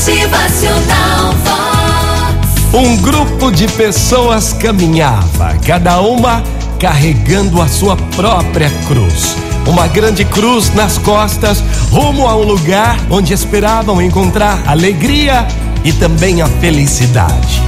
[0.00, 2.72] Motivacional Vox.
[2.72, 6.42] Um grupo de pessoas caminhava, cada uma
[6.78, 9.36] carregando a sua própria cruz.
[9.66, 15.46] Uma grande cruz nas costas, rumo a um lugar onde esperavam encontrar alegria
[15.84, 17.60] e também a felicidade.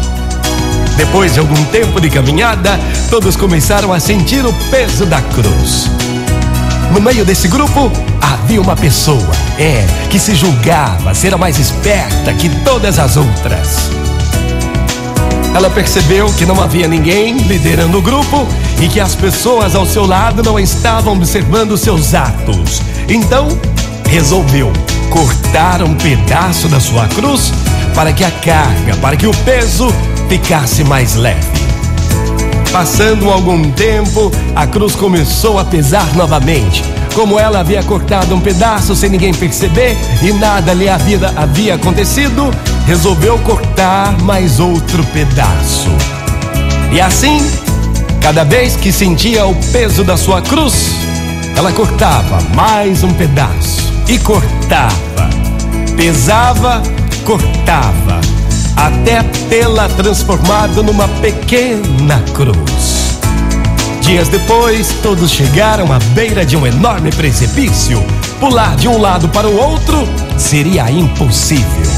[0.97, 2.81] Depois de algum tempo de caminhada,
[3.11, 5.91] todos começaram a sentir o peso da cruz.
[6.93, 7.91] No meio desse grupo
[8.21, 13.91] havia uma pessoa, é, que se julgava ser a mais esperta que todas as outras.
[15.55, 18.47] Ela percebeu que não havia ninguém liderando o grupo
[18.79, 22.83] e que as pessoas ao seu lado não estavam observando seus atos.
[23.09, 23.49] Então,
[24.11, 24.71] resolveu
[25.09, 27.53] cortar um pedaço da sua cruz
[27.95, 29.89] para que a carga, para que o peso
[30.29, 31.72] ficasse mais leve.
[32.73, 36.83] Passando algum tempo, a cruz começou a pesar novamente.
[37.15, 42.51] Como ela havia cortado um pedaço sem ninguém perceber e nada lhe havia, havia acontecido,
[42.87, 45.91] resolveu cortar mais outro pedaço.
[46.91, 47.47] E assim,
[48.23, 50.93] cada vez que sentia o peso da sua cruz,
[51.55, 55.29] ela cortava mais um pedaço e cortava.
[55.95, 56.83] Pesava,
[57.27, 58.33] cortava
[58.77, 62.72] até tê-la transformado numa pequena cruz.
[64.03, 68.05] Dias depois, todos chegaram à beira de um enorme precipício.
[68.41, 69.97] Pular de um lado para o outro
[70.37, 71.91] seria impossível.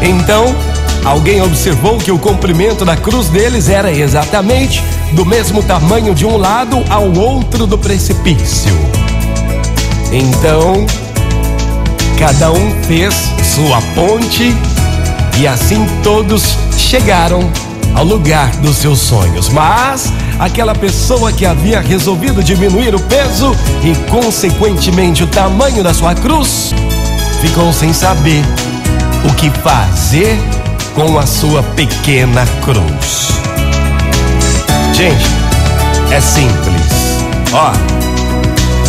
[0.00, 0.56] Então,
[1.04, 6.38] alguém observou que o comprimento da cruz deles era exatamente do mesmo tamanho de um
[6.38, 8.72] lado ao outro do precipício.
[10.10, 10.86] Então,
[12.18, 13.14] cada um fez
[13.54, 14.56] sua ponte
[15.38, 17.50] e assim todos chegaram
[17.94, 19.48] ao lugar dos seus sonhos.
[19.48, 26.14] Mas aquela pessoa que havia resolvido diminuir o peso e, consequentemente, o tamanho da sua
[26.14, 26.74] cruz,
[27.40, 28.42] ficou sem saber
[29.28, 30.38] o que fazer
[30.94, 33.28] com a sua pequena cruz.
[34.94, 35.24] Gente,
[36.10, 37.22] é simples.
[37.52, 37.72] Ó,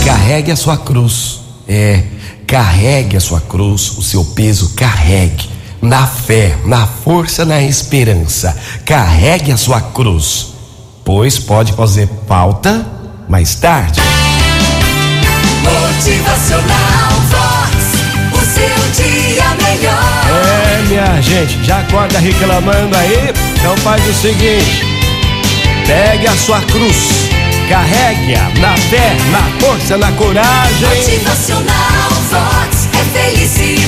[0.05, 1.41] carregue a sua cruz.
[1.67, 2.03] É,
[2.45, 5.52] carregue a sua cruz, o seu peso, carregue
[5.83, 8.57] na fé, na força, na esperança.
[8.85, 10.53] Carregue a sua cruz,
[11.03, 12.85] pois pode fazer falta
[13.27, 13.99] mais tarde.
[15.61, 17.73] Motivacional Vox.
[18.31, 20.23] O seu dia melhor.
[20.29, 23.33] É, minha gente, já acorda reclamando aí?
[23.59, 24.85] Então faz o seguinte:
[25.85, 27.29] pegue a sua cruz,
[27.67, 30.87] carregue-a na fé, na força, na coragem.
[30.97, 32.87] Motivacional Vox.
[32.93, 33.82] É felicidade,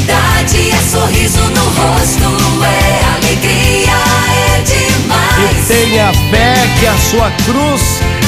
[0.54, 3.98] é sorriso no rosto, é alegria,
[4.30, 5.68] é E demais.
[5.68, 7.82] tenha fé que a sua cruz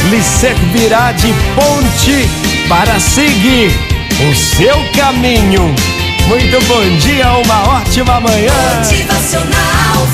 [0.10, 2.28] lhe servirá de ponte
[2.68, 3.72] para seguir
[4.30, 5.74] o seu caminho.
[6.28, 8.52] Muito bom dia, uma ótima manhã.
[8.80, 10.08] Motivacional